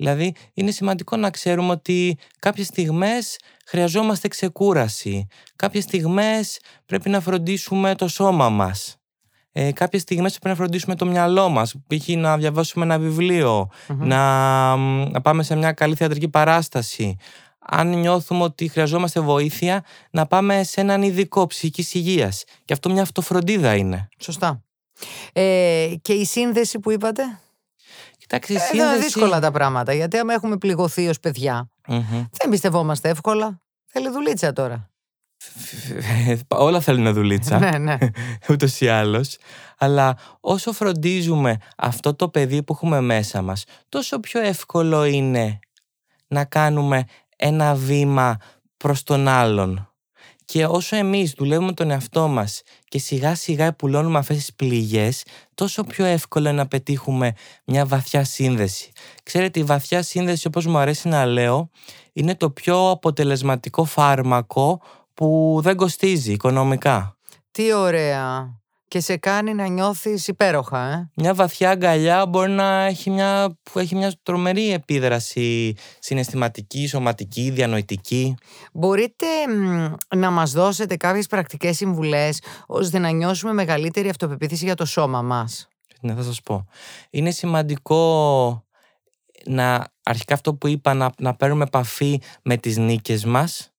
Δηλαδή, 0.00 0.34
είναι 0.54 0.70
σημαντικό 0.70 1.16
να 1.16 1.30
ξέρουμε 1.30 1.70
ότι 1.70 2.18
κάποιες 2.38 2.66
στιγμές 2.66 3.38
χρειαζόμαστε 3.66 4.28
ξεκούραση. 4.28 5.26
Κάποιες 5.56 5.84
στιγμές 5.84 6.60
πρέπει 6.86 7.08
να 7.08 7.20
φροντίσουμε 7.20 7.94
το 7.94 8.08
σώμα 8.08 8.48
μας. 8.48 8.96
Ε, 9.52 9.72
κάποιες 9.72 10.02
στιγμές 10.02 10.30
πρέπει 10.30 10.48
να 10.48 10.54
φροντίσουμε 10.54 10.94
το 10.94 11.06
μυαλό 11.06 11.48
μας. 11.48 11.74
Π.χ. 11.86 12.08
να 12.08 12.36
διαβάσουμε 12.36 12.84
ένα 12.84 12.98
να, 13.86 14.76
να 15.10 15.20
πάμε 15.20 15.42
σε 15.42 15.56
μια 15.56 15.72
καλή 15.72 15.94
θεατρική 15.94 16.28
παράσταση 16.28 17.16
αν 17.58 17.98
νιώθουμε 17.98 18.42
ότι 18.42 18.68
χρειαζόμαστε 18.68 19.20
βοήθεια, 19.20 19.84
να 20.10 20.26
πάμε 20.26 20.62
σε 20.62 20.80
έναν 20.80 21.02
ειδικό 21.02 21.46
ψυχική 21.46 21.98
υγείας. 21.98 22.44
Και 22.64 22.72
αυτό 22.72 22.90
μια 22.90 23.02
αυτοφροντίδα 23.02 23.74
είναι. 23.74 24.08
Σωστά. 24.18 24.62
Ε, 25.32 25.92
και 26.02 26.12
η 26.12 26.24
σύνδεση 26.24 26.78
που 26.78 26.90
είπατε; 26.90 27.22
Κοιτάξτε, 28.30 28.52
η 28.52 28.56
ε, 28.56 28.60
σύνδεση... 28.60 28.94
Είναι 28.94 29.04
δύσκολα 29.04 29.40
τα 29.40 29.50
πράγματα. 29.50 29.94
Γιατί 29.94 30.18
άμα 30.18 30.32
έχουμε 30.32 30.56
πληγωθεί 30.56 31.08
ως 31.08 31.20
παιδιά, 31.20 31.70
δεν 32.30 32.50
πιστευόμαστε 32.50 33.08
εύκολα. 33.08 33.60
Θέλει 33.86 34.08
δουλίτσα 34.08 34.52
τώρα. 34.52 34.90
Όλα 36.48 36.80
θέλουν 36.80 37.12
δουλίτσα. 37.12 37.58
ναι, 37.58 37.78
ναι. 37.78 37.96
Ούτως 38.50 38.80
ή 38.80 38.88
άλλως. 38.88 39.36
Αλλά 39.78 40.16
όσο 40.40 40.72
φροντίζουμε 40.72 41.56
αυτό 41.76 42.14
το 42.14 42.28
παιδί 42.28 42.62
που 42.62 42.72
έχουμε 42.72 43.00
μέσα 43.00 43.42
μας, 43.42 43.64
τόσο 43.88 44.20
πιο 44.20 44.40
εύκολο 44.40 45.04
είναι 45.04 45.58
να 46.26 46.44
κάνουμε 46.44 47.04
ένα 47.36 47.74
βήμα 47.74 48.36
προς 48.76 49.02
τον 49.02 49.28
άλλον. 49.28 49.89
Και 50.50 50.66
όσο 50.66 50.96
εμείς 50.96 51.32
δουλεύουμε 51.36 51.72
τον 51.72 51.90
εαυτό 51.90 52.28
μας 52.28 52.62
και 52.88 52.98
σιγά 52.98 53.34
σιγά 53.34 53.64
επουλώνουμε 53.64 54.18
αυτές 54.18 54.36
τις 54.36 54.54
πληγές, 54.54 55.24
τόσο 55.54 55.84
πιο 55.84 56.04
εύκολο 56.04 56.48
είναι 56.48 56.56
να 56.56 56.68
πετύχουμε 56.68 57.32
μια 57.64 57.86
βαθιά 57.86 58.24
σύνδεση. 58.24 58.92
Ξέρετε, 59.22 59.60
η 59.60 59.64
βαθιά 59.64 60.02
σύνδεση, 60.02 60.46
όπως 60.46 60.66
μου 60.66 60.78
αρέσει 60.78 61.08
να 61.08 61.26
λέω, 61.26 61.70
είναι 62.12 62.34
το 62.34 62.50
πιο 62.50 62.90
αποτελεσματικό 62.90 63.84
φάρμακο 63.84 64.82
που 65.14 65.58
δεν 65.62 65.76
κοστίζει 65.76 66.32
οικονομικά. 66.32 67.16
Τι 67.50 67.72
ωραία 67.72 68.59
και 68.90 69.00
σε 69.00 69.16
κάνει 69.16 69.54
να 69.54 69.66
νιώθεις 69.66 70.28
υπέροχα. 70.28 70.90
Ε; 70.92 71.10
Μια 71.14 71.34
βαθιά 71.34 71.70
αγκαλιά 71.70 72.26
μπορεί 72.26 72.50
να 72.50 72.84
έχει 72.84 73.10
μια, 73.10 73.58
που 73.62 73.78
έχει 73.78 73.94
μια 73.96 74.12
τρομερή 74.22 74.72
επίδραση 74.72 75.74
συναισθηματική, 75.98 76.86
σωματική, 76.86 77.50
διανοητική. 77.50 78.34
Μπορείτε 78.72 79.26
να 80.16 80.30
μας 80.30 80.52
δώσετε 80.52 80.96
κάποιες 80.96 81.26
πρακτικές 81.26 81.76
συμβουλές 81.76 82.42
ώστε 82.66 82.98
να 82.98 83.10
νιώσουμε 83.10 83.52
μεγαλύτερη 83.52 84.08
αυτοπεποίθηση 84.08 84.64
για 84.64 84.74
το 84.74 84.84
σώμα 84.84 85.22
μας; 85.22 85.68
Ναι, 86.00 86.14
θα 86.14 86.22
σας 86.22 86.40
πω. 86.40 86.66
Είναι 87.10 87.30
σημαντικό 87.30 88.64
να 89.46 89.86
αρχικά 90.02 90.34
αυτό 90.34 90.54
που 90.54 90.66
είπα 90.66 90.94
να, 90.94 91.10
να 91.18 91.34
παίρνουμε 91.34 91.64
επαφή 91.64 92.20
με 92.42 92.56
τις 92.56 92.76
νίκες 92.76 93.24
μας 93.24 93.72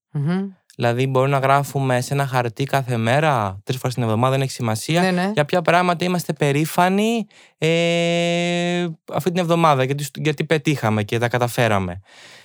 Δηλαδή, 0.81 1.07
μπορούμε 1.07 1.31
να 1.31 1.37
γράφουμε 1.37 2.01
σε 2.01 2.13
ένα 2.13 2.27
χαρτί 2.27 2.63
κάθε 2.63 2.97
μέρα, 2.97 3.59
τρεις 3.63 3.77
φορές 3.77 3.93
την 3.93 4.03
εβδομάδα, 4.03 4.33
δεν 4.33 4.41
έχει 4.41 4.51
σημασία. 4.51 5.01
Ναι, 5.01 5.11
ναι. 5.11 5.31
Για 5.33 5.45
ποια 5.45 5.61
πράγματα 5.61 6.05
είμαστε 6.05 6.33
περήφανοι 6.33 7.27
ε, 7.57 8.87
αυτή 9.13 9.31
την 9.31 9.39
εβδομάδα, 9.39 9.83
γιατί, 9.83 10.05
γιατί 10.15 10.43
πετύχαμε 10.45 11.03
και 11.03 11.17
τα 11.17 11.27
καταφέραμε. 11.27 12.01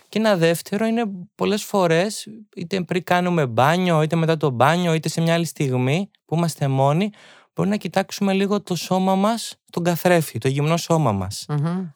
Και 0.09 0.19
ένα 0.19 0.37
δεύτερο 0.37 0.87
είναι 0.87 1.05
πολλές 1.35 1.65
φορές, 1.65 2.27
είτε 2.57 2.81
πριν 2.81 3.05
κάνουμε 3.05 3.47
μπάνιο, 3.47 4.03
είτε 4.03 4.17
μετά 4.17 4.37
το 4.37 4.51
μπάνιο, 4.51 4.95
είτε 4.95 5.09
σε 5.09 5.21
μια 5.21 5.35
άλλη 5.35 5.47
στιγμή 5.47 6.11
που 6.25 6.37
είμαστε 6.37 6.69
μόνοι, 6.69 7.11
μπορεί 7.55 7.69
να 7.69 7.77
κοιτάξουμε 7.77 8.33
λίγο 8.33 8.63
το 8.63 8.75
σώμα 8.75 9.15
μας, 9.15 9.55
τον 9.71 9.83
καθρέφτη, 9.83 10.39
το 10.39 10.49
γυμνό 10.49 10.77
σώμα 10.77 11.13
μας. 11.13 11.47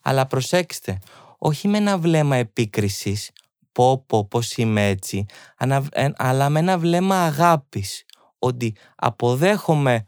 Αλλά 0.03 0.27
προσέξτε, 0.27 0.99
όχι 1.39 1.69
με 1.69 1.79
ένα 1.79 1.99
βλέμμα 1.99 2.37
επίκρισης, 2.37 3.31
πω 3.73 4.05
πω 4.07 4.25
πως 4.25 4.57
είμαι 4.57 4.89
έτσι, 4.89 5.25
αλλά 6.17 6.49
με 6.49 6.59
ένα 6.59 6.79
βλέμμα 6.79 7.25
αγάπης, 7.25 8.05
ότι 8.39 8.77
αποδέχομαι 8.97 10.05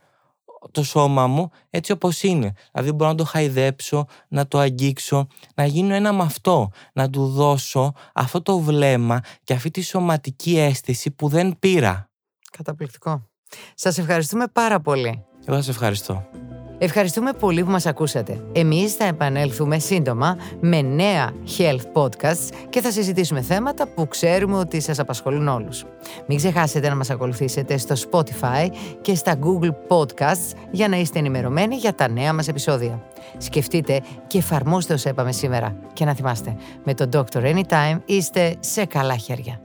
το 0.71 0.83
σώμα 0.85 1.27
μου 1.27 1.51
έτσι 1.71 1.93
όπως 1.93 2.23
είναι. 2.23 2.53
Δηλαδή 2.73 2.93
μπορώ 2.93 3.11
να 3.11 3.17
το 3.17 3.25
χαϊδέψω, 3.25 4.07
να 4.29 4.49
το 4.49 4.59
αγγίξω, 4.59 5.27
να 5.55 5.67
γίνω 5.67 5.95
ένα 5.95 6.13
με 6.13 6.23
αυτό, 6.23 6.69
να 6.93 7.11
του 7.11 7.29
δώσω 7.29 7.93
αυτό 8.13 8.43
το 8.43 8.59
βλέμμα 8.59 9.21
και 9.45 9.55
αυτή 9.55 9.71
τη 9.71 9.83
σωματική 9.83 10.59
αίσθηση 10.59 11.11
που 11.11 11.29
δεν 11.29 11.59
πήρα. 11.59 12.11
Καταπληκτικό. 12.51 13.29
Σας 13.75 13.99
ευχαριστούμε 13.99 14.47
πάρα 14.49 14.81
πολύ. 14.81 15.25
Εγώ 15.45 15.57
σας 15.57 15.69
ευχαριστώ. 15.69 16.42
Ευχαριστούμε 16.79 17.33
πολύ 17.33 17.65
που 17.65 17.71
μας 17.71 17.87
ακούσατε. 17.87 18.41
Εμείς 18.53 18.95
θα 18.95 19.05
επανέλθουμε 19.05 19.79
σύντομα 19.79 20.37
με 20.61 20.83
νέα 20.83 21.33
health 21.59 22.03
podcasts 22.03 22.49
και 22.71 22.81
θα 22.81 22.91
συζητήσουμε 22.91 23.41
θέματα 23.41 23.89
που 23.89 24.09
ξέρουμε 24.09 24.57
ότι 24.57 24.81
σας 24.81 24.99
απασχολούν 24.99 25.49
όλους. 25.49 25.85
Μην 26.27 26.37
ξεχάσετε 26.37 26.89
να 26.89 26.97
μας 26.97 27.11
ακολουθήσετε 27.11 27.77
στο 27.77 27.95
Spotify 28.11 28.69
και 29.01 29.15
στα 29.15 29.39
Google 29.39 29.97
Podcasts 29.97 30.57
για 30.71 30.89
να 30.89 30.97
είστε 30.97 31.19
ενημερωμένοι 31.19 31.77
για 31.77 31.95
τα 31.95 32.09
νέα 32.09 32.33
μας 32.33 32.49
επεισόδια. 32.49 33.03
Σκεφτείτε 33.39 34.01
και 34.27 34.39
εφαρμόστε 34.39 34.93
όσα 34.93 35.11
είπαμε 35.11 35.33
σήμερα. 35.33 35.77
Και 35.93 36.05
να 36.05 36.15
θυμάστε, 36.15 36.57
με 36.85 36.95
τον 36.95 37.09
Dr. 37.13 37.55
Anytime 37.55 37.99
είστε 38.05 38.57
σε 38.61 38.85
καλά 38.85 39.17
χέρια. 39.17 39.61